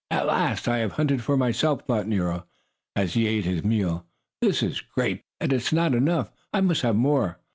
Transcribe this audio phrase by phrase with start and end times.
[0.09, 2.47] "At last I have hunted for myself!" thought Nero,
[2.95, 4.07] as he ate his meal.
[4.41, 5.21] "This is great!
[5.39, 6.31] But it is not enough.
[6.51, 7.37] I must have more!"